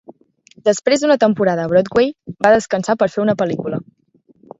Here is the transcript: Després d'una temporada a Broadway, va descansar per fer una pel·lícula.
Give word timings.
Després 0.67 1.03
d'una 1.03 1.17
temporada 1.23 1.65
a 1.69 1.69
Broadway, 1.73 2.09
va 2.45 2.53
descansar 2.55 2.97
per 3.03 3.09
fer 3.17 3.21
una 3.25 3.37
pel·lícula. 3.43 3.81